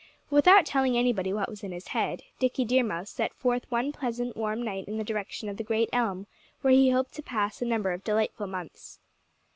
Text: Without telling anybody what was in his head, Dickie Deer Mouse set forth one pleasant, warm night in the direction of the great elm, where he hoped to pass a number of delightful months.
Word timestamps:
Without 0.31 0.65
telling 0.65 0.97
anybody 0.97 1.31
what 1.31 1.47
was 1.47 1.63
in 1.63 1.71
his 1.71 1.89
head, 1.89 2.23
Dickie 2.39 2.65
Deer 2.65 2.83
Mouse 2.83 3.11
set 3.11 3.35
forth 3.35 3.69
one 3.69 3.91
pleasant, 3.91 4.35
warm 4.35 4.63
night 4.63 4.87
in 4.87 4.97
the 4.97 5.03
direction 5.03 5.47
of 5.47 5.57
the 5.57 5.63
great 5.63 5.89
elm, 5.93 6.25
where 6.61 6.73
he 6.73 6.89
hoped 6.89 7.13
to 7.13 7.21
pass 7.21 7.61
a 7.61 7.65
number 7.65 7.91
of 7.91 8.03
delightful 8.03 8.47
months. 8.47 8.99